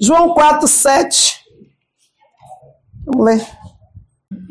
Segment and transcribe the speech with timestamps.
[0.00, 1.40] João 4, 7.
[3.04, 3.46] Vamos ler.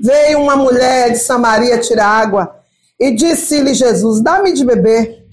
[0.03, 2.59] Veio uma mulher de Samaria tirar água
[2.99, 5.25] e disse-lhe Jesus: Dá-me de beber.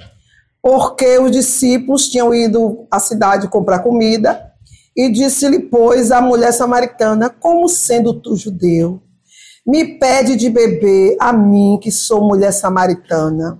[0.63, 4.53] Porque os discípulos tinham ido à cidade comprar comida.
[4.97, 9.03] E disse-lhe, pois, a mulher samaritana: Como sendo tu judeu,
[9.67, 13.59] me pede de beber a mim, que sou mulher samaritana?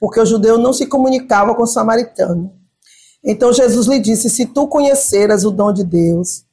[0.00, 2.63] Porque o judeu não se comunicava com o samaritano.
[3.24, 6.44] Então Jesus lhe disse: Se tu conheceras o dom de Deus,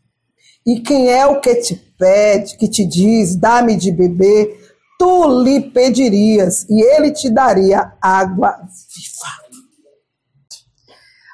[0.65, 5.59] e quem é o que te pede, que te diz, dá-me de beber, tu lhe
[5.59, 9.41] pedirias, e ele te daria água viva.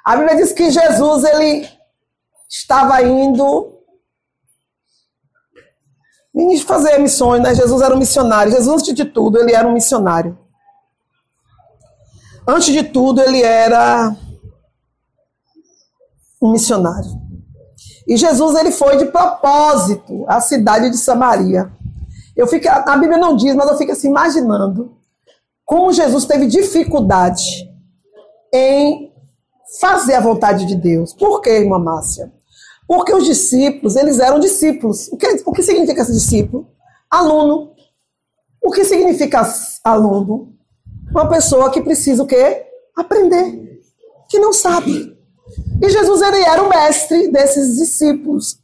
[0.05, 1.67] A Bíblia diz que Jesus ele
[2.49, 3.73] estava indo
[6.65, 7.53] fazer missões, né?
[7.53, 8.51] Jesus era um missionário.
[8.51, 10.37] Jesus, antes de tudo, ele era um missionário.
[12.47, 14.15] Antes de tudo, ele era
[16.41, 17.09] um missionário.
[18.07, 21.71] E Jesus ele foi de propósito à cidade de Samaria.
[22.35, 24.95] Eu fico, a Bíblia não diz, mas eu fico assim imaginando
[25.65, 27.69] como Jesus teve dificuldade
[28.53, 29.11] em
[29.81, 31.13] fazer a vontade de Deus.
[31.13, 32.31] Por quê, irmã Márcia?
[32.87, 35.09] Porque os discípulos, eles eram discípulos.
[35.09, 36.69] O que, o que significa esse discípulo?
[37.11, 37.73] Aluno.
[38.63, 39.41] O que significa
[39.83, 40.53] aluno?
[41.11, 42.65] Uma pessoa que precisa o quê?
[42.95, 43.81] Aprender.
[44.29, 45.16] Que não sabe.
[45.81, 48.59] E Jesus ele era o mestre desses discípulos.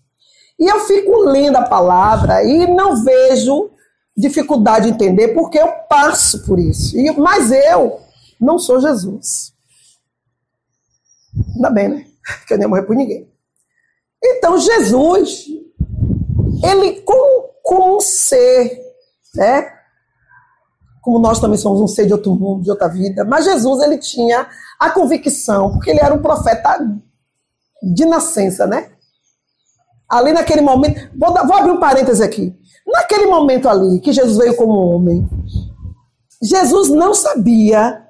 [0.59, 3.71] E eu fico lendo a palavra e não vejo
[4.15, 6.97] dificuldade de entender, porque eu passo por isso.
[6.97, 7.99] E, mas eu
[8.39, 9.53] não sou Jesus.
[11.55, 12.07] Ainda bem, né?
[12.39, 13.27] Porque eu nem morrer por ninguém.
[14.23, 15.47] Então, Jesus,
[16.63, 18.79] ele, como, como um ser,
[19.35, 19.82] né?
[21.03, 23.97] Como nós também somos um ser de outro mundo, de outra vida, mas Jesus, ele
[23.97, 24.47] tinha
[24.79, 26.79] a convicção, porque ele era um profeta
[27.93, 28.89] de nascença, né?
[30.09, 32.57] Ali naquele momento, vou, vou abrir um parêntese aqui.
[32.87, 35.27] Naquele momento ali, que Jesus veio como homem,
[36.41, 38.01] Jesus não sabia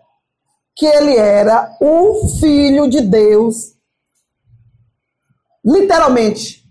[0.75, 3.73] que ele era o filho de Deus.
[5.65, 6.62] Literalmente.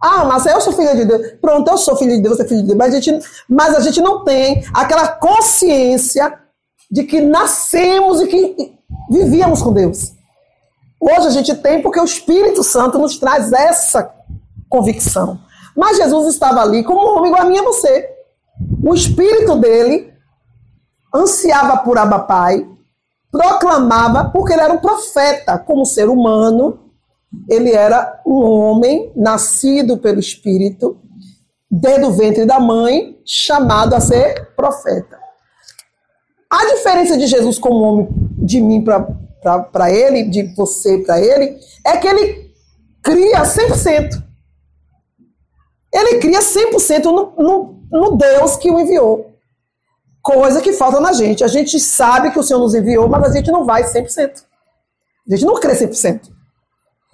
[0.00, 1.32] Ah, mas eu sou filho de Deus.
[1.40, 2.78] Pronto, eu sou filho de Deus, você é filho de Deus.
[2.78, 6.38] Mas a gente, mas a gente não tem aquela consciência
[6.90, 8.72] de que nascemos e que
[9.10, 10.12] vivíamos com Deus.
[10.98, 14.12] Hoje a gente tem porque o Espírito Santo nos traz essa
[14.68, 15.38] convicção.
[15.76, 18.08] Mas Jesus estava ali como um homem igual a mim e a você.
[18.82, 20.12] O espírito dele
[21.14, 22.66] ansiava por Abba Pai,
[23.30, 26.89] proclamava, porque ele era um profeta, como ser humano,
[27.48, 31.00] ele era um homem nascido pelo Espírito,
[31.70, 35.18] desde o ventre da mãe, chamado a ser profeta.
[36.50, 38.08] A diferença de Jesus como homem,
[38.38, 42.52] de mim para ele, de você para ele, é que ele
[43.02, 44.20] cria 100%.
[45.92, 49.30] Ele cria 100% no, no, no Deus que o enviou.
[50.22, 51.44] Coisa que falta na gente.
[51.44, 54.44] A gente sabe que o Senhor nos enviou, mas a gente não vai 100%.
[55.28, 56.39] A gente não crê 100%.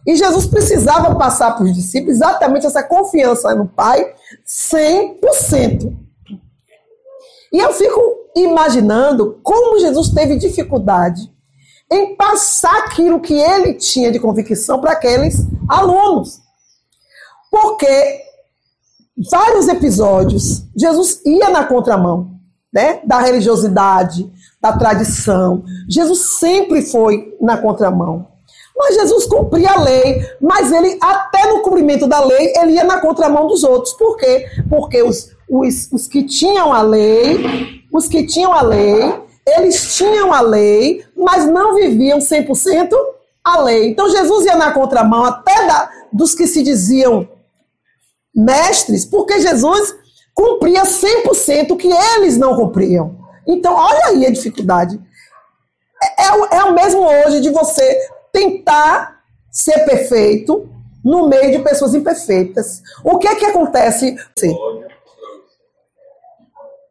[0.06, 4.15] E Jesus precisava passar para os discípulos exatamente essa confiança no Pai
[4.47, 5.93] 100%.
[7.53, 8.00] E eu fico
[8.37, 11.33] imaginando como Jesus teve dificuldade
[11.91, 16.41] em passar aquilo que ele tinha de convicção para aqueles alunos.
[17.50, 18.21] Porque
[19.31, 22.37] vários episódios Jesus ia na contramão
[22.72, 24.31] né, da religiosidade,
[24.61, 25.65] da tradição.
[25.89, 28.35] Jesus sempre foi na contramão.
[28.76, 33.00] Mas Jesus cumpria a lei, mas ele, até no cumprimento da lei, ele ia na
[33.00, 33.94] contramão dos outros.
[33.94, 34.47] Por quê?
[34.69, 40.32] Porque os, os, os que tinham a lei, os que tinham a lei, eles tinham
[40.32, 42.91] a lei, mas não viviam 100%
[43.42, 43.88] a lei.
[43.88, 47.28] Então Jesus ia na contramão até da, dos que se diziam
[48.34, 49.94] mestres, porque Jesus
[50.34, 53.16] cumpria 100% o que eles não cumpriam.
[53.47, 55.00] Então, olha aí a dificuldade.
[56.03, 60.69] É, é, é o mesmo hoje de você tentar ser perfeito
[61.02, 62.83] no meio de pessoas imperfeitas.
[63.03, 64.15] O que é que acontece?
[64.38, 64.54] Sim.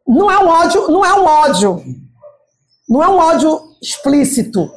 [0.07, 1.83] Não é um ódio, não é um ódio.
[2.89, 4.71] Não é um ódio explícito.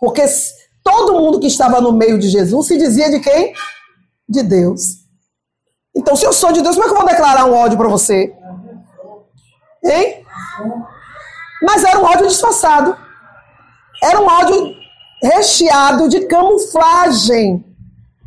[0.00, 0.24] Porque
[0.82, 3.52] todo mundo que estava no meio de Jesus se dizia de quem?
[4.26, 5.04] De Deus.
[5.94, 7.88] Então, se eu sou de Deus, como é que eu vou declarar um ódio para
[7.88, 8.34] você?
[9.84, 10.24] Hein?
[11.62, 12.96] Mas era um ódio disfarçado.
[14.02, 14.85] Era um ódio
[15.22, 17.64] recheado de camuflagem,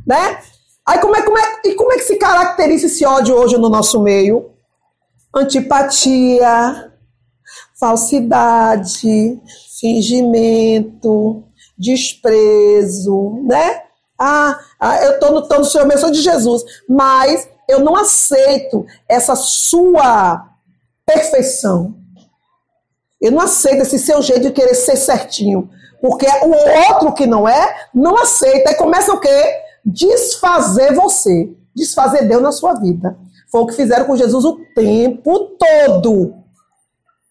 [0.06, 0.39] né?
[0.86, 3.69] Aí como é, como é, e como é que se caracteriza esse ódio hoje no
[3.69, 4.51] nosso meio?
[5.33, 6.91] Antipatia,
[7.80, 9.39] falsidade,
[9.80, 11.44] fingimento,
[11.77, 13.83] desprezo, né?
[14.18, 16.63] Ah, ah eu estou no, tô no eu sou de Jesus.
[16.89, 20.50] Mas eu não aceito essa sua
[21.06, 21.95] perfeição.
[23.21, 25.69] Eu não aceito esse seu jeito de querer ser certinho.
[26.01, 28.69] Porque o outro que não é, não aceita.
[28.69, 29.56] Aí começa o quê?
[29.86, 31.50] Desfazer você.
[31.75, 33.18] Desfazer Deus na sua vida.
[33.51, 36.36] Foi o que fizeram com Jesus o tempo todo.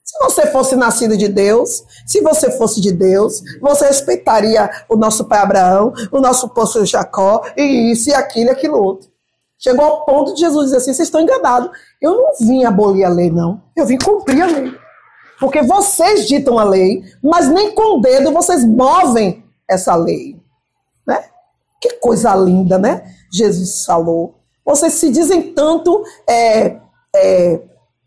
[0.05, 5.27] Se você fosse nascido de Deus, se você fosse de Deus, você respeitaria o nosso
[5.27, 9.11] pai Abraão, o nosso poço Jacó, e isso, e aquilo, e aquilo outro.
[9.59, 11.71] Chegou ao ponto de Jesus dizer assim: vocês estão enganados.
[12.01, 13.61] Eu não vim abolir a lei, não.
[13.77, 14.73] Eu vim cumprir a lei.
[15.39, 20.37] Porque vocês ditam a lei, mas nem com o dedo vocês movem essa lei.
[21.07, 21.25] Né?
[21.81, 23.05] Que coisa linda, né?
[23.33, 24.35] Jesus falou.
[24.65, 26.77] Vocês se dizem tanto é,
[27.15, 27.61] é,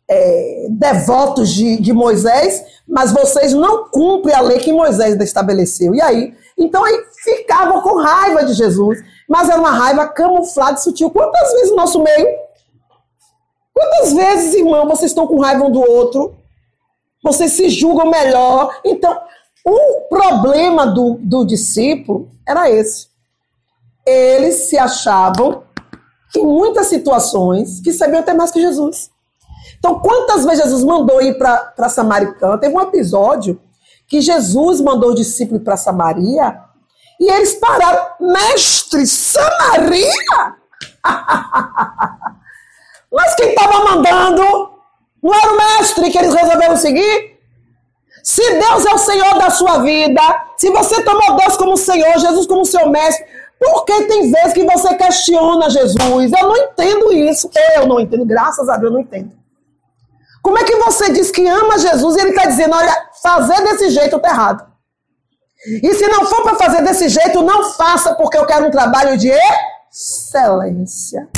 [0.10, 5.95] é, devotos de, de Moisés, mas vocês não cumprem a lei que Moisés estabeleceu.
[5.95, 6.36] E aí?
[6.57, 11.10] Então aí ficavam com raiva de Jesus, mas era uma raiva camuflada e sutil.
[11.10, 12.28] Quantas vezes no nosso meio?
[13.74, 16.36] Quantas vezes, irmão, vocês estão com raiva um do outro?
[17.23, 18.79] Vocês se julgam melhor.
[18.83, 19.19] Então,
[19.65, 23.07] o problema do, do discípulo era esse.
[24.06, 25.63] Eles se achavam,
[26.35, 29.12] em muitas situações, que sabiam até mais que Jesus.
[29.77, 32.57] Então, quantas vezes Jesus mandou ir para Samaritana?
[32.57, 33.62] Teve um episódio
[34.07, 36.59] que Jesus mandou o discípulo para Samaria
[37.19, 38.07] e eles pararam.
[38.19, 40.12] Mestre, Samaria?
[43.12, 44.70] Mas quem estava mandando
[45.21, 47.39] não era o mestre que eles resolveram seguir?
[48.23, 50.21] Se Deus é o Senhor da sua vida,
[50.57, 53.25] se você tomou Deus como Senhor, Jesus como seu mestre,
[53.59, 55.95] por que tem vezes que você questiona Jesus?
[55.95, 57.50] Eu não entendo isso.
[57.75, 59.31] Eu não entendo, graças a Deus eu não entendo.
[60.41, 63.91] Como é que você diz que ama Jesus e ele está dizendo, olha, fazer desse
[63.91, 64.71] jeito está errado.
[65.65, 69.15] E se não for para fazer desse jeito, não faça, porque eu quero um trabalho
[69.15, 69.31] de
[69.91, 71.29] excelência.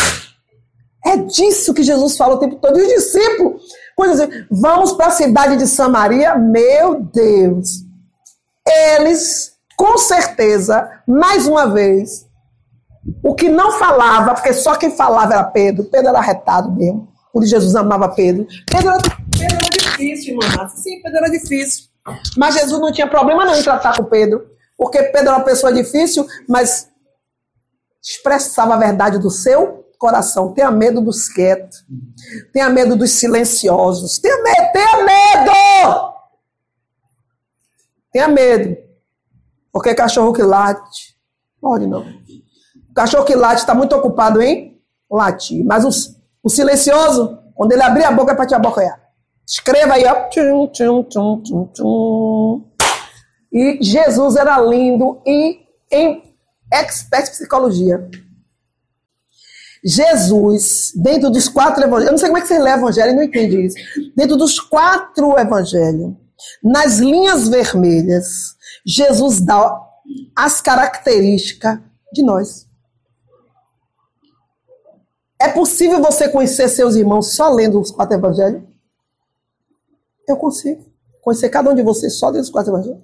[1.05, 2.79] É disso que Jesus fala o tempo todo.
[2.79, 3.61] E os discípulos,
[3.95, 7.83] quando dizem, vamos para a cidade de Samaria, meu Deus.
[8.65, 12.25] Eles, com certeza, mais uma vez,
[13.21, 17.43] o que não falava, porque só quem falava era Pedro, Pedro era retado mesmo, por
[17.43, 18.47] Jesus amava Pedro.
[18.71, 20.69] Pedro era, Pedro era difícil, irmã.
[20.69, 21.85] Sim, Pedro era difícil.
[22.37, 24.45] Mas Jesus não tinha problema nenhum em tratar com Pedro,
[24.77, 26.89] porque Pedro era uma pessoa difícil, mas
[28.01, 30.51] expressava a verdade do seu coração.
[30.51, 31.85] Tenha medo dos quietos.
[32.51, 34.19] Tenha medo dos silenciosos.
[34.19, 36.13] Tenha medo, tenha medo!
[38.11, 38.77] Tenha medo.
[39.71, 41.15] Porque cachorro que late.
[41.61, 42.01] Pode não.
[42.01, 44.77] O cachorro que late está muito ocupado em
[45.09, 45.63] latir.
[45.65, 46.11] Mas o,
[46.43, 49.01] o silencioso, quando ele abrir a boca, é para te abocanhar.
[49.47, 50.27] Escreva aí, ó.
[50.27, 52.71] Tchum, tchum, tchum, tchum, tchum.
[53.53, 56.35] E Jesus era lindo e em
[56.73, 58.05] expert psicologia.
[59.85, 63.11] Jesus, dentro dos quatro evangelhos, eu não sei como é que você lê o evangelho
[63.11, 63.75] e não entende isso.
[64.15, 66.13] Dentro dos quatro evangelhos,
[66.63, 69.81] nas linhas vermelhas, Jesus dá
[70.35, 71.79] as características
[72.13, 72.67] de nós.
[75.39, 78.63] É possível você conhecer seus irmãos só lendo os quatro evangelhos?
[80.27, 80.85] Eu consigo.
[81.21, 83.01] Conhecer cada um de vocês só lendo os quatro evangelhos.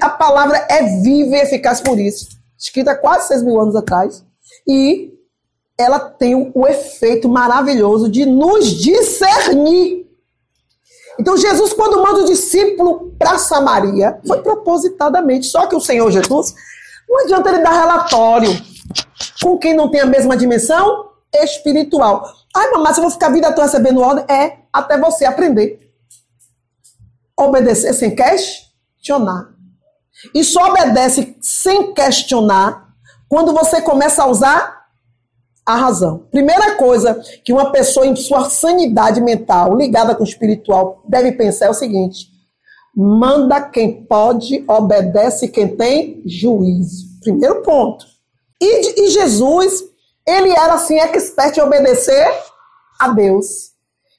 [0.00, 2.28] A palavra é viva e eficaz por isso.
[2.58, 4.24] Escrita quase seis mil anos atrás.
[4.66, 5.12] E
[5.78, 10.06] ela tem o efeito maravilhoso de nos discernir.
[11.18, 15.46] Então, Jesus, quando manda o discípulo para Samaria, foi propositadamente.
[15.46, 16.54] Só que o Senhor Jesus,
[17.08, 18.50] não adianta ele dar relatório
[19.42, 22.30] com quem não tem a mesma dimensão espiritual.
[22.54, 25.90] Ai, mamãe, se eu vou ficar a vida toda recebendo ordem, é até você aprender.
[27.38, 29.50] Obedecer sem questionar.
[30.34, 32.88] E só obedece sem questionar
[33.28, 34.75] quando você começa a usar
[35.66, 36.26] a razão.
[36.30, 41.66] Primeira coisa que uma pessoa em sua sanidade mental, ligada com o espiritual, deve pensar
[41.66, 42.28] é o seguinte:
[42.94, 47.06] manda quem pode, obedece quem tem juízo.
[47.20, 48.06] Primeiro ponto.
[48.62, 49.84] E, e Jesus,
[50.26, 52.26] ele era assim, expert em obedecer
[53.00, 53.72] a Deus.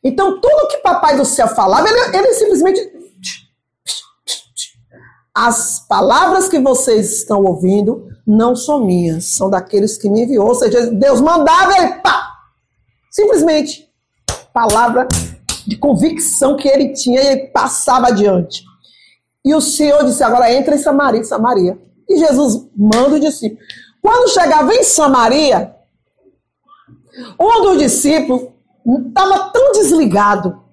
[0.03, 2.96] Então, tudo que papai do céu falava, ele, ele simplesmente.
[5.39, 10.47] As palavras que vocês estão ouvindo não são minhas, são daqueles que me enviou.
[10.47, 12.31] Ou seja, Deus mandava e pá!
[13.11, 13.87] Simplesmente,
[14.51, 15.07] palavra
[15.67, 18.63] de convicção que ele tinha e ele passava adiante.
[19.45, 21.77] E o Senhor disse: agora entra em Samaria, Samaria.
[22.09, 23.61] E Jesus manda o discípulo.
[24.01, 25.75] Quando chegava em Samaria,
[27.39, 28.47] um dos discípulos
[29.07, 30.63] estava tão desligado,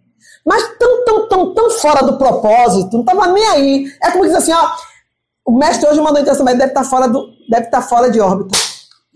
[0.44, 3.92] mas tão, tão, tão, tão fora do propósito, não estava nem aí.
[4.02, 4.70] É como diz assim: ó,
[5.44, 8.56] o mestre hoje mandou então, mas deve estar fora do, deve estar fora de órbita.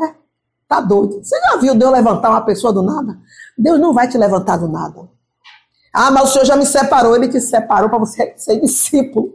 [0.02, 0.14] É,
[0.66, 1.23] tá doido.
[1.23, 3.18] Você já viu Deus levantar uma pessoa do nada?
[3.56, 5.08] Deus não vai te levantar do nada.
[5.92, 7.16] Ah, mas o Senhor já me separou.
[7.16, 9.35] Ele te separou para você ser discípulo.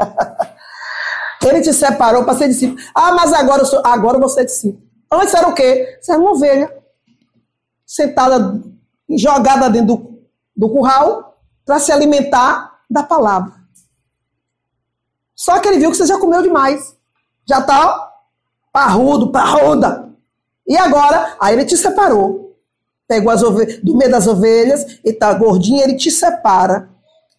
[1.44, 2.80] Ele te separou para ser discípulo.
[2.94, 4.82] Ah, mas agora, sou, agora você é discípulo.
[5.12, 5.98] Antes era o quê?
[6.00, 6.72] Você era uma ovelha.
[7.84, 8.62] Sentada,
[9.10, 10.11] jogada dentro do,
[10.56, 13.52] do curral para se alimentar da palavra.
[15.34, 16.96] Só que ele viu que você já comeu demais.
[17.44, 18.12] Já está
[18.72, 20.10] parrudo, parruda.
[20.66, 22.56] E agora, aí ele te separou.
[23.08, 26.88] Pegou as ovelhas, do meio das ovelhas e tá gordinho, ele te separa.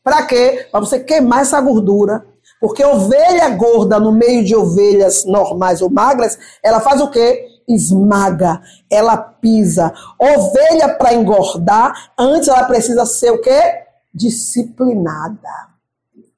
[0.03, 0.67] Para quê?
[0.69, 2.25] Para você queimar essa gordura.
[2.59, 7.47] Porque ovelha gorda no meio de ovelhas normais ou magras, ela faz o quê?
[7.67, 9.93] Esmaga, ela pisa.
[10.19, 13.83] Ovelha para engordar, antes ela precisa ser o quê?
[14.13, 15.73] Disciplinada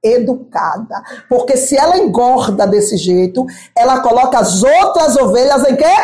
[0.03, 1.03] educada.
[1.27, 5.95] Porque se ela engorda desse jeito, ela coloca as outras ovelhas em quê?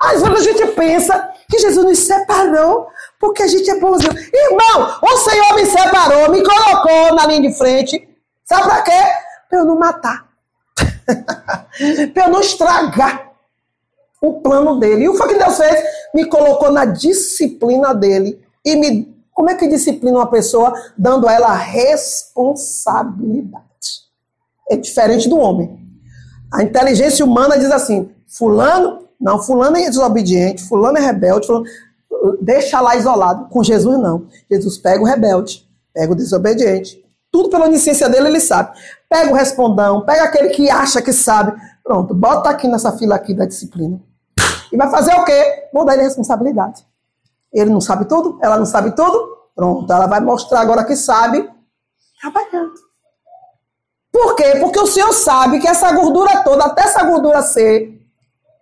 [0.00, 4.12] Às vezes a gente pensa que Jesus nos separou porque a gente é bonzinho.
[4.12, 8.08] Irmão, o Senhor me separou, me colocou na linha de frente.
[8.44, 9.02] Sabe para quê?
[9.48, 10.23] Para eu não matar.
[12.12, 13.32] para eu não estragar
[14.20, 15.04] o plano dele.
[15.04, 15.82] E o que Deus fez?
[16.14, 21.32] Me colocou na disciplina dele e me como é que disciplina uma pessoa dando a
[21.32, 23.64] ela responsabilidade?
[24.70, 25.76] É diferente do homem.
[26.52, 31.66] A inteligência humana diz assim: Fulano, não, Fulano é desobediente, Fulano é rebelde, fulano,
[32.40, 33.48] deixa lá isolado.
[33.48, 34.28] Com Jesus, não.
[34.48, 37.04] Jesus pega o rebelde, pega o desobediente.
[37.32, 38.78] Tudo pela onisciência dele, ele sabe.
[39.08, 41.52] Pega o respondão, pega aquele que acha que sabe.
[41.82, 44.00] Pronto, bota aqui nessa fila aqui da disciplina.
[44.72, 45.68] E vai fazer o quê?
[45.72, 46.84] Vou dar ele responsabilidade.
[47.52, 49.34] Ele não sabe tudo, ela não sabe tudo.
[49.54, 51.48] Pronto, ela vai mostrar agora que sabe,
[52.20, 52.74] trabalhando.
[54.10, 54.56] Por quê?
[54.60, 58.00] Porque o Senhor sabe que essa gordura toda, até essa gordura ser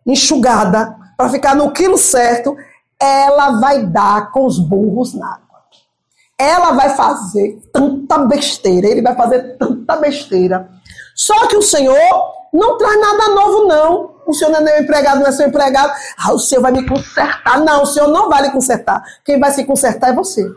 [0.06, 2.56] enxugada, para ficar no quilo certo,
[3.00, 5.41] ela vai dar com os burros na água.
[6.42, 10.68] Ela vai fazer tanta besteira, ele vai fazer tanta besteira.
[11.14, 14.12] Só que o Senhor não traz nada novo, não.
[14.26, 15.92] O senhor não é meu empregado, não é seu empregado.
[16.16, 17.61] Ah, o senhor vai me consertar.
[17.64, 19.02] Não, o senhor não vai lhe consertar.
[19.25, 20.49] Quem vai se consertar é você.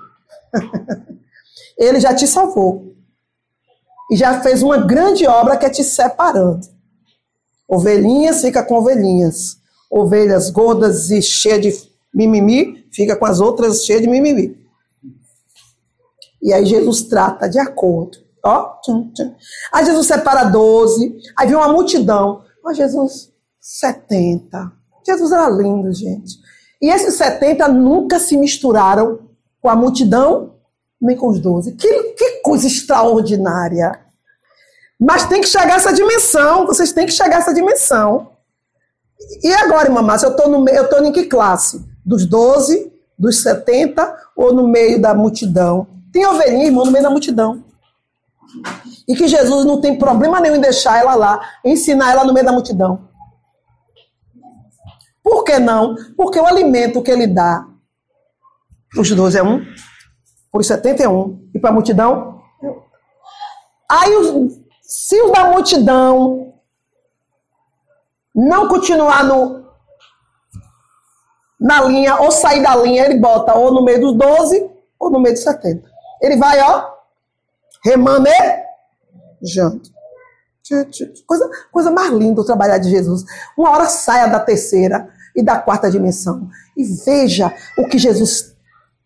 [1.78, 2.94] Ele já te salvou.
[4.12, 6.68] E já fez uma grande obra que é te separando.
[7.68, 9.58] Ovelhinhas fica com ovelhinhas.
[9.90, 14.65] Ovelhas gordas e cheias de mimimi, fica com as outras cheias de mimimi.
[16.46, 18.20] E aí Jesus trata de acordo.
[18.46, 19.34] Ó, tchum, tchum.
[19.74, 22.44] Aí Jesus separa 12, aí vem uma multidão.
[22.64, 24.72] Ó, Jesus, 70.
[25.04, 26.36] Jesus era lindo, gente.
[26.80, 29.28] E esses 70 nunca se misturaram
[29.60, 30.58] com a multidão,
[31.02, 31.72] nem com os 12.
[31.72, 34.00] Que, que coisa extraordinária.
[35.00, 36.68] Mas tem que chegar a essa dimensão.
[36.68, 38.34] Vocês têm que chegar a essa dimensão.
[39.42, 41.84] E agora, irmã Márcia, eu estou no eu tô em que classe?
[42.06, 45.95] Dos 12, dos 70 ou no meio da multidão?
[46.16, 47.62] Tem ovelhinha, irmão, no meio da multidão.
[49.06, 52.46] E que Jesus não tem problema nenhum em deixar ela lá, ensinar ela no meio
[52.46, 53.10] da multidão.
[55.22, 55.94] Por que não?
[56.16, 57.68] Porque o alimento que ele dá
[58.98, 59.66] os 12 é um,
[60.54, 62.42] os 71 e para a multidão.
[63.92, 64.14] Aí,
[64.82, 66.54] se o da multidão
[68.34, 69.66] não continuar no,
[71.60, 75.20] na linha, ou sair da linha, ele bota ou no meio dos 12 ou no
[75.20, 75.94] meio dos 70.
[76.22, 76.90] Ele vai, ó,
[77.84, 79.82] remanejando.
[81.28, 83.24] Coisa, coisa mais linda o trabalhar de Jesus.
[83.58, 88.56] Uma hora saia da terceira e da quarta dimensão e veja o que Jesus,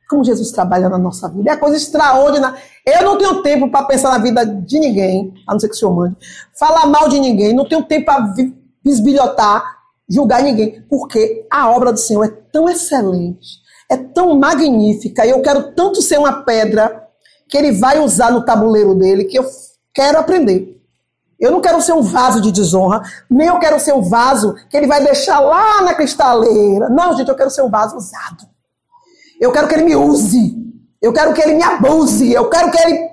[0.10, 1.52] como Jesus trabalha na nossa vida.
[1.52, 2.58] É coisa extraordinária.
[2.86, 5.78] Eu não tenho tempo para pensar na vida de ninguém, a não ser que o
[5.78, 6.16] Senhor mande.
[6.58, 8.34] Falar mal de ninguém, não tenho tempo para
[8.84, 9.64] bisbilhotar,
[10.10, 13.60] julgar ninguém, porque a obra do Senhor é tão excelente,
[13.90, 17.08] é tão magnífica, e eu quero tanto ser uma pedra
[17.48, 19.46] que ele vai usar no tabuleiro dele, que eu
[19.94, 20.80] quero aprender.
[21.40, 24.76] Eu não quero ser um vaso de desonra, nem eu quero ser um vaso que
[24.76, 26.90] ele vai deixar lá na cristaleira.
[26.90, 28.46] Não, gente, eu quero ser um vaso usado.
[29.40, 30.58] Eu quero que ele me use.
[31.02, 32.30] Eu quero que ele me abuse.
[32.32, 33.10] Eu quero que ele.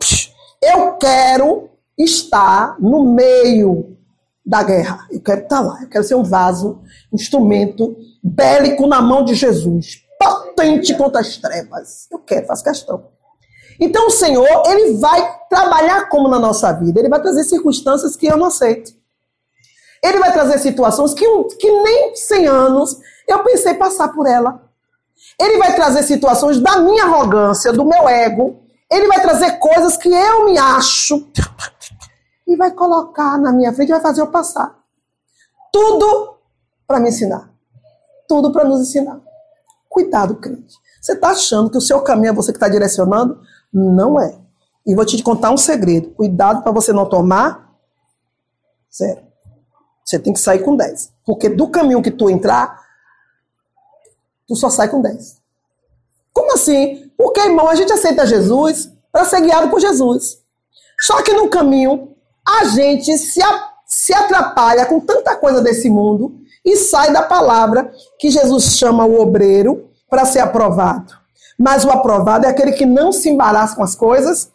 [0.60, 3.96] Eu quero estar no meio
[4.44, 5.06] da guerra.
[5.08, 5.78] Eu quero estar lá.
[5.82, 6.80] Eu quero ser um vaso,
[7.12, 10.05] instrumento bélico na mão de Jesus.
[10.18, 12.06] Potente contra as trevas.
[12.10, 13.08] Eu quero, faço questão.
[13.78, 17.00] Então o Senhor, ele vai trabalhar como na nossa vida?
[17.00, 18.92] Ele vai trazer circunstâncias que eu não aceito.
[20.02, 21.26] Ele vai trazer situações que,
[21.58, 22.96] que nem 100 anos
[23.28, 24.62] eu pensei passar por ela.
[25.38, 28.62] Ele vai trazer situações da minha arrogância, do meu ego.
[28.90, 31.28] Ele vai trazer coisas que eu me acho.
[32.46, 34.78] e vai colocar na minha frente e vai fazer eu passar.
[35.72, 36.38] Tudo
[36.86, 37.50] para me ensinar.
[38.28, 39.20] Tudo para nos ensinar.
[39.96, 40.76] Cuidado, crente.
[41.00, 43.40] Você está achando que o seu caminho é você que está direcionando?
[43.72, 44.38] Não é.
[44.86, 46.10] E vou te contar um segredo.
[46.10, 47.74] Cuidado para você não tomar
[48.94, 49.22] zero.
[50.04, 51.14] Você tem que sair com 10.
[51.24, 52.78] Porque do caminho que tu entrar,
[54.46, 55.38] tu só sai com 10.
[56.30, 57.10] Como assim?
[57.16, 60.42] Porque, irmão, a gente aceita Jesus para ser guiado por Jesus.
[61.00, 62.14] Só que no caminho,
[62.46, 63.40] a gente se,
[63.86, 69.20] se atrapalha com tanta coisa desse mundo e sai da palavra que Jesus chama o
[69.20, 71.14] obreiro para ser aprovado.
[71.56, 74.50] Mas o aprovado é aquele que não se embaraça com as coisas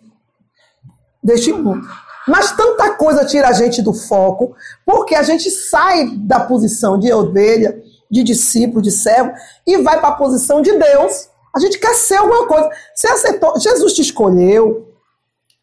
[1.23, 1.87] deste mundo.
[2.27, 4.53] Mas tanta coisa tira a gente do foco,
[4.85, 9.31] porque a gente sai da posição de ovelha, de discípulo, de servo,
[9.65, 11.29] e vai para a posição de Deus.
[11.55, 12.69] A gente quer ser alguma coisa.
[12.93, 14.89] Você aceitou, Jesus te escolheu.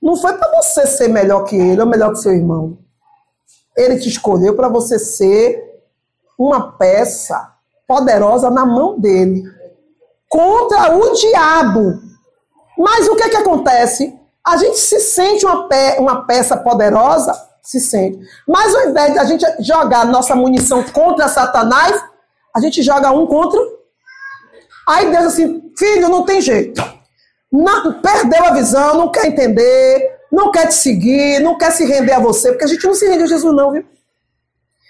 [0.00, 2.78] Não foi para você ser melhor que ele ou melhor que seu irmão.
[3.76, 5.67] Ele te escolheu para você ser
[6.38, 7.52] uma peça
[7.86, 9.42] poderosa na mão dele
[10.28, 12.00] contra o diabo.
[12.78, 14.14] Mas o que é que acontece?
[14.46, 18.20] A gente se sente uma, pe uma peça poderosa, se sente.
[18.46, 22.00] Mas ao invés de a gente jogar nossa munição contra Satanás,
[22.54, 23.60] a gente joga um contra.
[24.88, 26.82] Aí Deus assim, filho, não tem jeito.
[27.50, 32.12] Não, perdeu a visão, não quer entender, não quer te seguir, não quer se render
[32.12, 33.84] a você, porque a gente não se rende a Jesus, não, viu?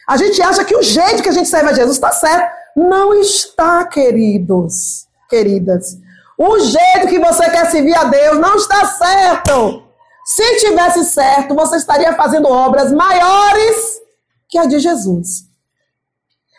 [0.08, 2.50] A gente acha que o jeito que a gente serve a Jesus está certo.
[2.74, 5.98] Não está, queridos, queridas.
[6.38, 9.82] O jeito que você quer servir a Deus não está certo.
[10.24, 14.00] Se tivesse certo, você estaria fazendo obras maiores
[14.48, 15.46] que a de Jesus.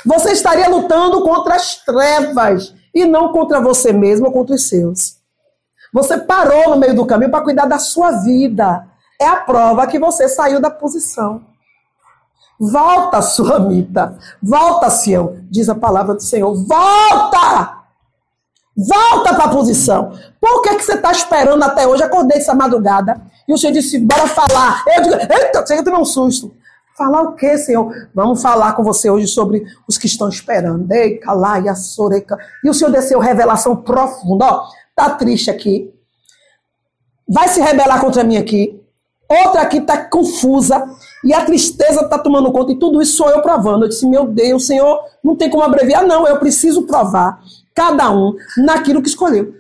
[0.06, 5.18] Você estaria lutando contra as trevas e não contra você mesmo ou contra os seus.
[5.92, 8.88] Você parou no meio do caminho para cuidar da sua vida.
[9.20, 11.49] É a prova que você saiu da posição.
[12.60, 14.18] Volta, Sulamita.
[14.44, 15.38] Volta, Sião.
[15.50, 16.54] Diz a palavra do Senhor.
[16.54, 17.80] Volta!
[18.76, 20.14] Volta para a posição.
[20.40, 22.04] Por que, que você está esperando até hoje?
[22.04, 24.84] Acordei essa madrugada e o Senhor disse: bora falar.
[24.88, 26.54] Eu digo: eita, Senhor, tomei um susto.
[26.98, 27.94] Falar o quê, Senhor?
[28.14, 30.90] Vamos falar com você hoje sobre os que estão esperando.
[30.92, 32.38] Ei, calaia, soreca.
[32.64, 34.46] E o Senhor desceu revelação profunda.
[34.46, 35.94] Ó, tá triste aqui.
[37.28, 38.79] Vai se rebelar contra mim aqui.
[39.30, 40.90] Outra aqui está confusa.
[41.24, 42.72] E a tristeza está tomando conta.
[42.72, 43.84] E tudo isso sou eu provando.
[43.84, 46.28] Eu disse, meu Deus, Senhor, não tem como abreviar, não.
[46.28, 47.40] Eu preciso provar
[47.76, 49.54] cada um naquilo que escolheu.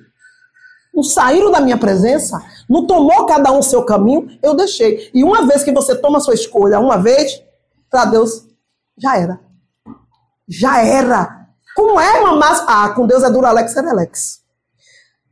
[0.93, 5.09] Não saíram da minha presença, não tomou cada um seu caminho, eu deixei.
[5.13, 7.41] E uma vez que você toma sua escolha, uma vez,
[7.89, 8.45] para Deus,
[8.97, 9.39] já era.
[10.47, 11.47] Já era.
[11.75, 12.63] Como é, mamás?
[12.67, 14.41] Ah, com Deus é Duralex Serelex.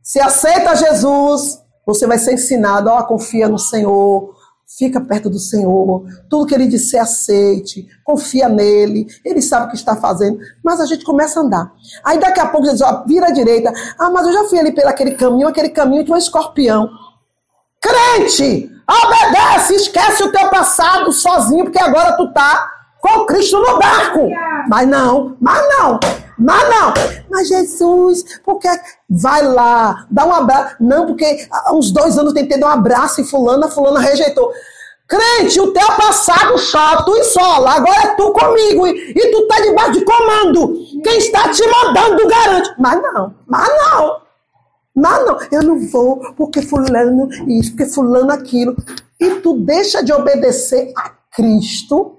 [0.02, 4.36] Se aceita Jesus, você vai ser ensinado, ó, confia no Senhor,
[4.76, 6.04] Fica perto do Senhor.
[6.28, 7.88] Tudo que Ele disser, aceite.
[8.04, 9.06] Confia nele.
[9.24, 10.38] Ele sabe o que está fazendo.
[10.62, 11.72] Mas a gente começa a andar.
[12.04, 13.72] Aí daqui a pouco Jesus ó, vira à direita.
[13.98, 15.48] Ah, mas eu já fui ali pelo aquele caminho.
[15.48, 16.86] Aquele caminho de um escorpião.
[17.80, 18.70] Crente!
[18.86, 19.74] Obedece!
[19.74, 21.64] Esquece o teu passado sozinho.
[21.64, 22.70] Porque agora tu tá
[23.00, 24.28] com Cristo no barco.
[24.68, 26.00] Mas não, mas não.
[26.38, 26.94] Mas não,
[27.28, 28.68] mas Jesus, porque
[29.10, 30.76] vai lá, dá um abraço.
[30.78, 34.52] Não, porque há uns dois anos tentei dar um abraço e fulana, fulana rejeitou.
[35.08, 36.54] Crente, o teu passado
[37.04, 40.74] tu e só, agora é tu comigo e, e tu tá debaixo de comando.
[41.02, 42.74] Quem está te mandando garante.
[42.78, 44.20] Mas não, mas não.
[44.94, 48.76] Mas não, eu não vou porque fulano isso, porque fulano aquilo.
[49.18, 52.17] E tu deixa de obedecer a Cristo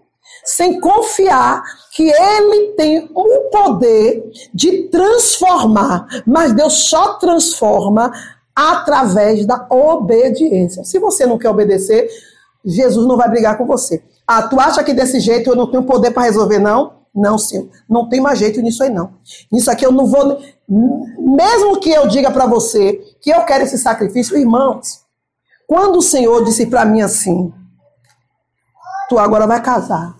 [0.49, 8.11] sem confiar que ele tem o poder de transformar, mas Deus só transforma
[8.55, 10.83] através da obediência.
[10.83, 12.09] Se você não quer obedecer,
[12.65, 14.03] Jesus não vai brigar com você.
[14.27, 16.99] Ah, tu acha que desse jeito eu não tenho poder para resolver, não?
[17.13, 17.69] Não, sim.
[17.87, 19.13] Não tem mais jeito nisso aí, não.
[19.51, 20.39] Nisso aqui eu não vou.
[20.67, 25.01] Mesmo que eu diga para você que eu quero esse sacrifício, irmãos,
[25.67, 27.53] quando o Senhor disse para mim assim:
[29.09, 30.18] Tu agora vai casar.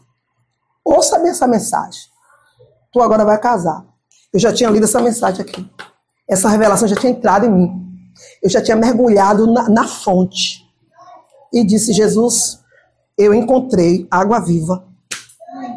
[0.90, 2.02] Ouça bem essa mensagem.
[2.92, 3.86] Tu agora vai casar.
[4.34, 5.64] Eu já tinha lido essa mensagem aqui.
[6.28, 7.72] Essa revelação já tinha entrado em mim.
[8.42, 10.66] Eu já tinha mergulhado na, na fonte.
[11.54, 12.60] E disse: Jesus,
[13.16, 14.84] eu encontrei água viva.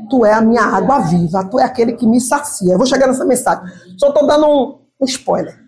[0.09, 1.44] Tu é a minha água viva.
[1.44, 2.72] Tu é aquele que me sacia.
[2.72, 3.64] Eu vou chegar nessa mensagem.
[3.98, 5.62] Só estou dando um, um spoiler.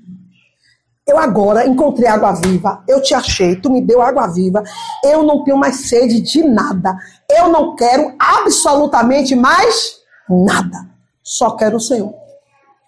[1.07, 4.63] Eu agora encontrei água viva, eu te achei, tu me deu água viva,
[5.05, 6.97] eu não tenho mais sede de nada,
[7.39, 10.89] eu não quero absolutamente mais nada,
[11.23, 12.15] só quero o Senhor.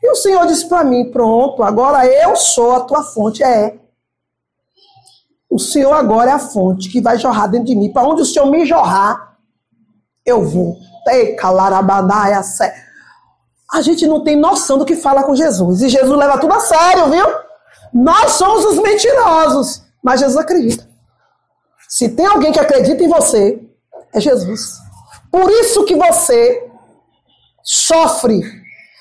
[0.02, 3.42] E o Senhor disse para mim: pronto, agora eu sou a tua fonte.
[3.42, 3.76] É.
[5.50, 7.92] o Senhor agora é a fonte que vai jorrar dentro de mim.
[7.92, 9.36] Para onde o Senhor me jorrar,
[10.24, 10.76] eu vou.
[13.72, 15.82] A gente não tem noção do que fala com Jesus.
[15.82, 17.26] E Jesus leva tudo a sério, viu?
[17.92, 19.82] Nós somos os mentirosos.
[20.02, 20.88] Mas Jesus acredita.
[21.88, 23.65] Se tem alguém que acredita em você,
[24.12, 24.78] é Jesus.
[25.30, 26.70] Por isso que você
[27.62, 28.40] sofre.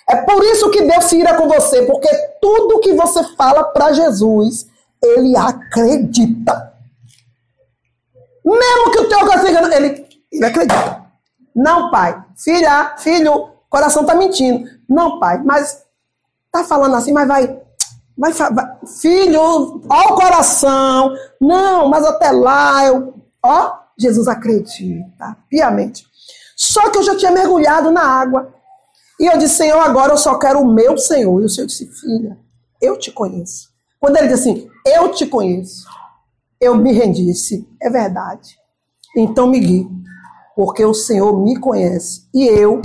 [0.08, 2.10] É por isso que Deus se ira com você, porque
[2.42, 4.68] tudo que você fala para Jesus,
[5.02, 6.74] ele acredita.
[8.44, 11.06] Mesmo que o teu coração ele, ele acredita.
[11.56, 12.24] Não, pai.
[12.38, 14.70] Filha, filho, coração tá mentindo.
[14.88, 15.84] Não, pai, mas
[16.52, 17.66] tá falando assim, mas vai
[18.18, 18.66] vai, vai
[19.02, 19.42] filho,
[19.90, 21.14] ó o coração.
[21.40, 23.14] Não, mas até lá eu,
[23.44, 26.06] ó, Jesus acredita piamente.
[26.56, 28.54] Só que eu já tinha mergulhado na água.
[29.20, 31.42] E eu disse, Senhor, agora eu só quero o meu Senhor.
[31.42, 32.38] E o Senhor disse, filha,
[32.82, 33.70] eu te conheço.
[34.00, 35.86] Quando ele disse assim, eu te conheço,
[36.60, 37.68] eu me rendisse.
[37.82, 38.58] É verdade.
[39.16, 39.88] Então me guie,
[40.56, 42.28] porque o Senhor me conhece.
[42.34, 42.82] E eu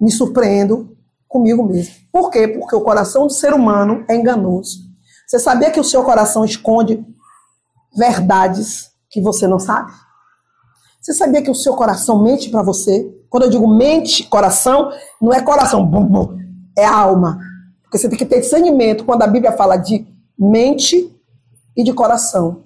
[0.00, 1.94] me surpreendo comigo mesmo.
[2.12, 2.46] Por quê?
[2.46, 4.80] Porque o coração do ser humano é enganoso.
[5.26, 7.04] Você sabia que o seu coração esconde
[7.96, 9.90] verdades que você não sabe?
[11.00, 13.10] Você sabia que o seu coração mente para você?
[13.30, 16.38] Quando eu digo mente, coração, não é coração, bum, bum,
[16.76, 17.38] é alma.
[17.82, 20.06] Porque você tem que ter discernimento quando a Bíblia fala de
[20.38, 21.10] mente
[21.74, 22.64] e de coração.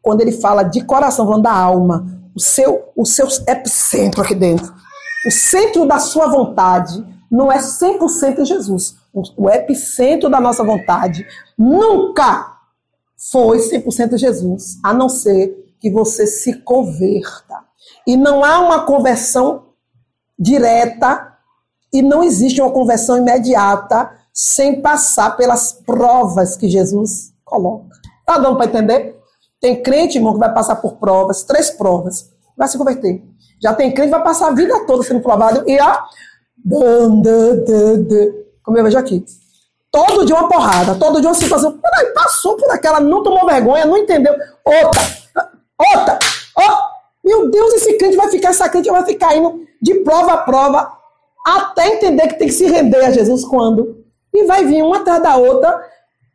[0.00, 4.72] Quando ele fala de coração, falando da alma, o seu, o seu epicentro aqui dentro,
[5.26, 8.94] o centro da sua vontade, não é 100% Jesus.
[9.36, 11.26] O epicentro da nossa vontade
[11.58, 12.55] nunca
[13.16, 17.64] foi 100% Jesus, a não ser que você se converta.
[18.06, 19.66] E não há uma conversão
[20.38, 21.34] direta
[21.92, 27.96] e não existe uma conversão imediata sem passar pelas provas que Jesus coloca.
[28.26, 29.16] Tá dando para entender?
[29.60, 33.22] Tem crente, irmão, que vai passar por provas, três provas, vai se converter.
[33.62, 36.02] Já tem crente que vai passar a vida toda sendo provado e ó,
[38.62, 39.24] como eu vejo aqui.
[39.96, 41.78] Todo dia uma porrada, todo dia uma situação.
[41.78, 44.34] Peraí, passou por aquela, não tomou vergonha, não entendeu.
[44.62, 45.00] Outra,
[45.78, 46.18] outra,
[46.54, 50.36] oh, meu Deus, esse crente vai ficar, essa crente vai ficar indo de prova a
[50.36, 50.92] prova
[51.46, 54.04] até entender que tem que se render a Jesus quando.
[54.34, 55.82] E vai vir uma atrás da outra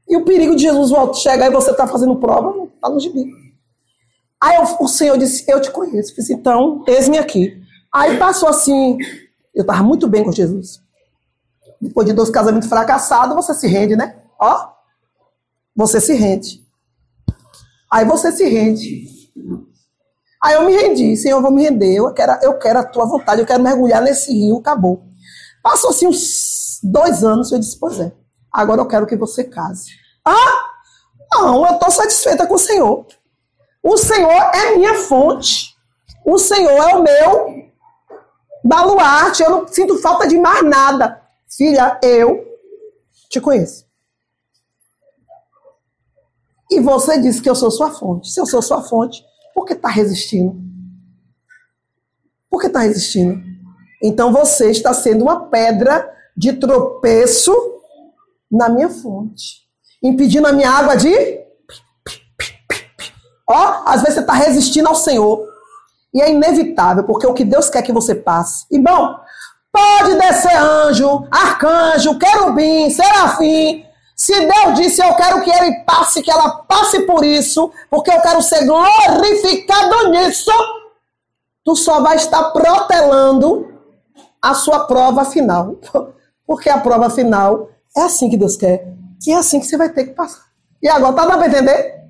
[0.09, 3.25] e o perigo de Jesus volta, chega e você está fazendo prova, está no gibi.
[4.41, 6.13] Aí o Senhor disse, eu te conheço.
[6.13, 7.61] Eu disse, então, eis-me aqui.
[7.93, 8.97] Aí passou assim,
[9.53, 10.81] eu estava muito bem com Jesus.
[11.81, 14.21] Depois de dois casamentos fracassados, você se rende, né?
[14.39, 14.69] Ó,
[15.75, 16.61] você se rende.
[17.91, 19.05] Aí você se rende.
[20.43, 23.05] Aí eu me rendi, Senhor, eu vou me render, eu quero, eu quero a tua
[23.05, 25.03] vontade, eu quero mergulhar nesse rio, acabou.
[25.61, 28.11] Passou assim uns dois anos, eu disse, pois é,
[28.51, 29.91] agora eu quero que você case.
[30.25, 30.65] Ah,
[31.33, 33.05] não, eu estou satisfeita com o Senhor.
[33.83, 35.75] O Senhor é minha fonte.
[36.25, 37.71] O Senhor é o meu
[38.63, 41.20] baluarte, eu não sinto falta de mais nada.
[41.55, 42.45] Filha, eu
[43.29, 43.85] te conheço.
[46.69, 48.29] E você disse que eu sou sua fonte.
[48.29, 49.21] Se eu sou sua fonte,
[49.53, 50.55] por que está resistindo?
[52.49, 53.41] Por que está resistindo?
[54.01, 57.53] Então você está sendo uma pedra de tropeço
[58.49, 59.67] na minha fonte,
[60.01, 61.09] impedindo a minha água de.
[63.47, 65.45] Ó, às vezes você está resistindo ao Senhor.
[66.13, 68.65] E é inevitável, porque o que Deus quer que você passe.
[68.69, 69.15] E bom,
[69.71, 73.85] pode descer anjo, arcanjo, querubim, serafim,
[74.21, 78.21] se Deus disse, eu quero que ele passe, que ela passe por isso, porque eu
[78.21, 80.51] quero ser glorificado nisso,
[81.63, 83.71] tu só vai estar protelando
[84.39, 85.75] a sua prova final.
[86.45, 88.93] Porque a prova final é assim que Deus quer.
[89.25, 90.45] E é assim que você vai ter que passar.
[90.81, 92.01] E agora, tá dando para entender?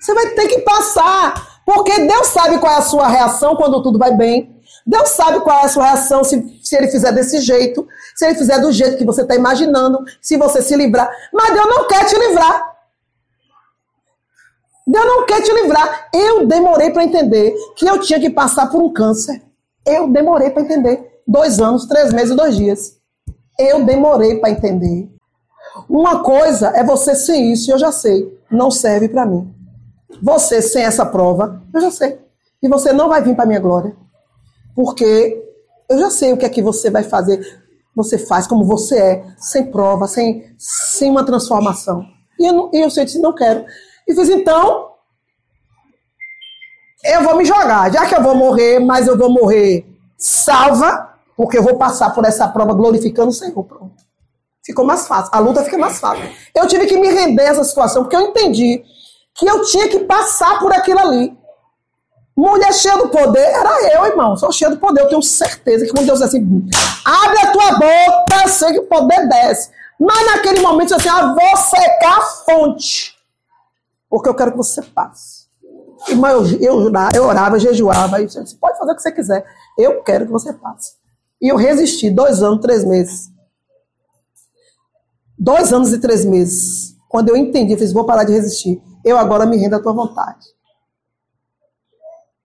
[0.00, 1.60] Você vai ter que passar.
[1.64, 4.61] Porque Deus sabe qual é a sua reação quando tudo vai bem.
[4.86, 8.34] Deus sabe qual é a sua reação se, se ele fizer desse jeito, se ele
[8.34, 11.10] fizer do jeito que você está imaginando, se você se livrar.
[11.32, 12.72] Mas Deus não quer te livrar.
[14.86, 16.08] Deus não quer te livrar.
[16.12, 19.40] Eu demorei para entender que eu tinha que passar por um câncer.
[19.86, 21.22] Eu demorei para entender.
[21.26, 22.96] Dois anos, três meses, dois dias.
[23.58, 25.08] Eu demorei para entender.
[25.88, 29.52] Uma coisa é você sem isso, eu já sei, não serve para mim.
[30.22, 32.18] Você sem essa prova, eu já sei.
[32.62, 33.96] E você não vai vir para minha glória.
[34.74, 35.42] Porque
[35.88, 37.62] eu já sei o que é que você vai fazer,
[37.94, 42.04] você faz como você é, sem prova, sem, sem uma transformação.
[42.38, 43.64] E eu, e eu disse, não quero.
[44.08, 44.92] E fiz, então,
[47.04, 47.92] eu vou me jogar.
[47.92, 52.24] Já que eu vou morrer, mas eu vou morrer salva, porque eu vou passar por
[52.24, 53.64] essa prova glorificando o Senhor.
[53.64, 53.94] Pronto.
[54.64, 55.30] ficou mais fácil.
[55.32, 56.24] A luta fica mais fácil.
[56.54, 58.82] Eu tive que me render a essa situação, porque eu entendi
[59.34, 61.36] que eu tinha que passar por aquilo ali.
[62.36, 64.36] Mulher cheia do poder, era eu, irmão.
[64.36, 65.02] Sou cheia do poder.
[65.02, 66.68] Eu tenho certeza que quando Deus diz assim,
[67.04, 69.70] abre a tua boca, sei que o poder desce.
[70.00, 73.16] Mas naquele momento assim, ah, vou secar a fonte.
[74.08, 75.42] Porque eu quero que você passe.
[76.08, 78.20] Irmão, eu, eu, eu orava, jejuava.
[78.20, 79.46] E disse, pode fazer o que você quiser.
[79.78, 80.94] Eu quero que você passe.
[81.40, 83.30] E eu resisti dois anos, três meses.
[85.38, 86.96] Dois anos e três meses.
[87.08, 88.82] Quando eu entendi, eu fiz, vou parar de resistir.
[89.04, 90.46] Eu agora me rendo à tua vontade.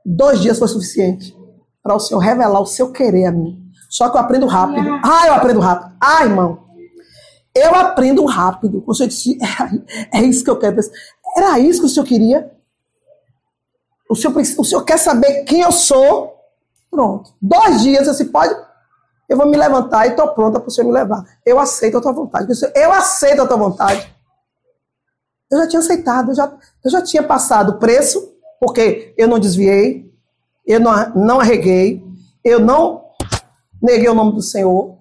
[0.09, 1.37] Dois dias foi suficiente
[1.83, 3.61] para o Senhor revelar o seu querer a mim.
[3.89, 4.99] Só que eu aprendo rápido.
[5.03, 5.97] Ah, eu aprendo rápido.
[5.99, 6.65] Ah, irmão.
[7.53, 8.83] Eu aprendo rápido.
[8.87, 9.37] O senhor disse,
[10.13, 10.77] é, é isso que eu quero.
[11.35, 12.51] Era isso que o senhor queria?
[14.09, 16.35] O senhor, o senhor quer saber quem eu sou?
[16.89, 17.33] Pronto.
[17.41, 18.55] Dois dias, você pode.
[19.27, 21.21] Eu vou me levantar e estou pronta para o senhor me levar.
[21.45, 22.47] Eu aceito a tua vontade.
[22.75, 24.15] Eu aceito a tua vontade.
[25.51, 29.39] Eu já tinha aceitado, eu já, eu já tinha passado o preço, porque eu não
[29.39, 30.11] desviei,
[30.65, 32.03] eu não, não arreguei,
[32.43, 33.05] eu não
[33.81, 34.97] neguei o nome do Senhor.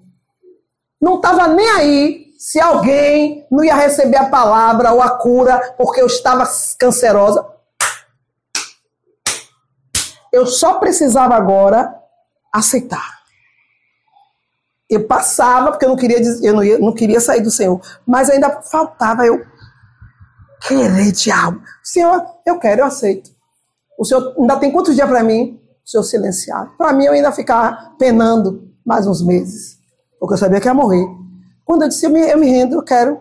[1.01, 6.01] Não estava nem aí se alguém não ia receber a palavra ou a cura porque
[6.01, 7.47] eu estava cancerosa.
[10.33, 11.95] Eu só precisava agora
[12.53, 13.17] aceitar.
[14.89, 18.31] Eu passava porque eu não queria, eu não, ia, não queria sair do Senhor, mas
[18.31, 19.45] ainda faltava eu
[20.67, 21.61] querer diabo.
[21.83, 23.36] Senhor, eu quero, eu aceito.
[23.99, 25.61] O Senhor ainda tem quantos dias para mim?
[25.85, 26.71] O Senhor silenciado.
[26.77, 29.79] Para mim eu ainda ficar penando mais uns meses,
[30.19, 31.07] porque eu sabia que ia morrer.
[31.65, 33.21] Quando eu disse, eu me, eu me rendo, eu quero.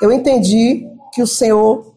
[0.00, 1.94] Eu entendi que o Senhor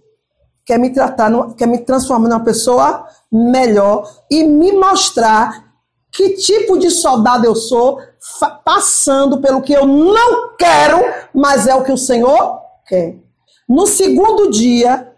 [0.66, 5.70] quer me tratar, quer me transformar numa pessoa melhor e me mostrar
[6.12, 8.00] que tipo de soldado eu sou,
[8.64, 11.00] passando pelo que eu não quero,
[11.34, 13.18] mas é o que o Senhor quer.
[13.68, 15.09] No segundo dia,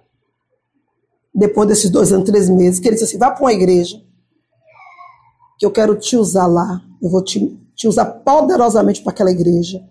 [1.34, 4.02] depois desses dois anos, três meses, que ele disse assim: vá para uma igreja,
[5.58, 9.82] que eu quero te usar lá, eu vou te, te usar poderosamente para aquela igreja.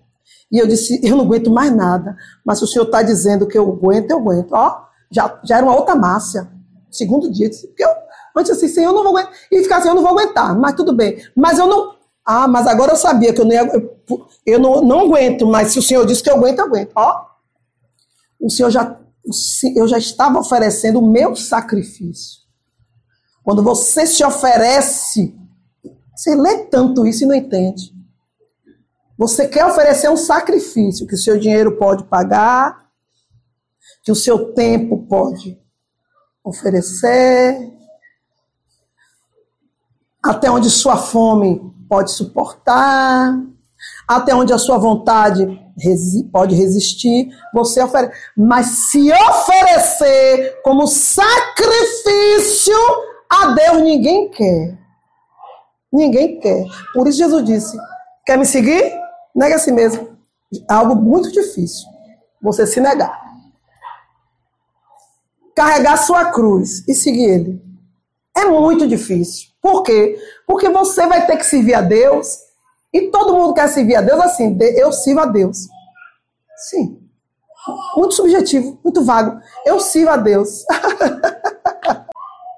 [0.51, 2.17] E eu disse, eu não aguento mais nada.
[2.45, 4.53] Mas se o senhor está dizendo que eu aguento, eu aguento.
[4.53, 6.51] Ó, já, já era uma outra Márcia.
[6.91, 7.91] Segundo dia, disse, porque eu,
[8.37, 9.33] antes assim, senhor, eu não vou aguentar.
[9.51, 11.23] E ficar assim, eu não vou aguentar, mas tudo bem.
[11.37, 11.95] Mas eu não.
[12.27, 13.65] Ah, mas agora eu sabia que eu não ia.
[13.65, 16.91] Eu, eu não, não aguento, mas se o senhor disse que eu aguento, eu aguento.
[16.97, 17.27] Ó,
[18.41, 18.97] o senhor já.
[19.77, 22.41] Eu já estava oferecendo o meu sacrifício.
[23.43, 25.35] Quando você se oferece,
[26.15, 27.93] você lê tanto isso e não entende.
[29.17, 32.91] Você quer oferecer um sacrifício que o seu dinheiro pode pagar,
[34.03, 35.61] que o seu tempo pode
[36.43, 37.71] oferecer,
[40.23, 43.39] até onde sua fome pode suportar,
[44.07, 45.47] até onde a sua vontade
[45.79, 48.13] resi pode resistir, você oferece.
[48.37, 52.77] Mas se oferecer como sacrifício
[53.31, 54.79] a Deus, ninguém quer.
[55.93, 56.65] Ninguém quer.
[56.93, 57.79] Por isso Jesus disse:
[58.27, 58.93] Quer me seguir?
[59.35, 60.17] Nega a si mesmo.
[60.69, 61.89] É algo muito difícil.
[62.43, 63.21] Você se negar.
[65.55, 67.71] Carregar sua cruz e seguir ele.
[68.37, 69.49] É muito difícil.
[69.61, 70.17] Por quê?
[70.47, 72.39] Porque você vai ter que servir a Deus.
[72.93, 74.57] E todo mundo quer servir a Deus assim.
[74.61, 75.69] Eu sirvo a Deus.
[76.57, 76.99] Sim.
[77.97, 79.41] Muito subjetivo, muito vago.
[79.65, 80.65] Eu sirvo a Deus.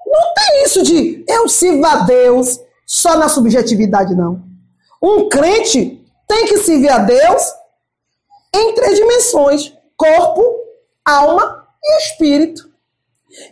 [0.05, 4.41] não tem isso de eu sirvo a Deus só na subjetividade, não.
[5.01, 7.43] Um crente tem que servir a Deus
[8.53, 10.43] em três dimensões: corpo,
[11.03, 12.71] alma e espírito.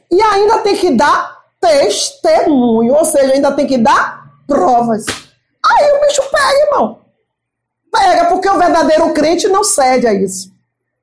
[0.10, 5.06] E ainda tem que dar testemunho, ou seja, ainda tem que dar provas.
[5.66, 7.02] Aí o bicho pega, irmão.
[7.92, 10.52] Pega, porque o verdadeiro crente não cede a isso.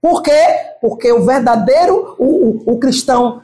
[0.01, 0.75] Por quê?
[0.81, 3.43] Porque o verdadeiro, o, o, o cristão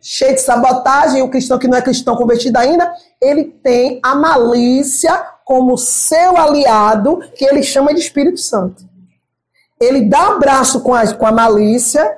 [0.00, 5.14] cheio de sabotagem, o cristão que não é cristão convertido ainda, ele tem a malícia
[5.44, 8.88] como seu aliado, que ele chama de Espírito Santo.
[9.78, 12.16] Ele dá abraço com a, com a malícia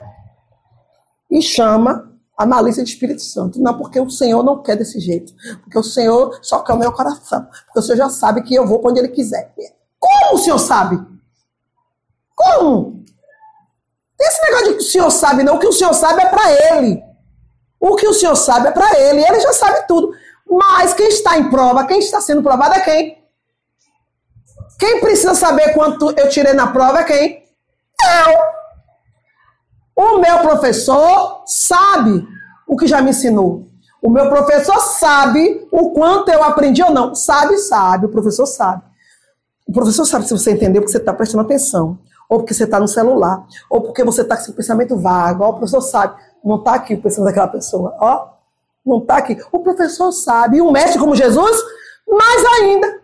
[1.31, 3.61] e chama a malícia de Espírito Santo.
[3.61, 5.33] Não, porque o Senhor não quer desse jeito.
[5.62, 7.47] Porque o Senhor só quer o meu coração.
[7.66, 9.53] Porque o Senhor já sabe que eu vou para onde Ele quiser.
[9.99, 11.01] Como o Senhor sabe?
[12.35, 13.05] Como?
[14.21, 15.57] Esse negócio de que o Senhor sabe, não.
[15.57, 17.03] O que o Senhor sabe é para Ele.
[17.79, 19.25] O que o Senhor sabe é para Ele.
[19.25, 20.12] Ele já sabe tudo.
[20.49, 23.23] Mas quem está em prova, quem está sendo provado é quem?
[24.79, 27.45] Quem precisa saber quanto eu tirei na prova é quem?
[28.27, 28.52] Eu.
[30.03, 32.27] O meu professor sabe
[32.67, 33.69] o que já me ensinou.
[34.03, 37.15] O meu professor sabe o quanto eu aprendi ou não.
[37.15, 38.83] Sabe, sabe, o professor sabe.
[39.65, 42.81] O professor sabe se você entendeu porque você está prestando atenção, ou porque você está
[42.81, 45.45] no celular, ou porque você está com pensamento vago.
[45.45, 47.95] Ó, o professor sabe, não está aqui o pensamento daquela pessoa.
[48.01, 48.27] Ó,
[48.85, 49.38] não está aqui.
[49.53, 50.57] O professor sabe.
[50.57, 51.57] E um mestre como Jesus,
[52.09, 53.02] mais ainda.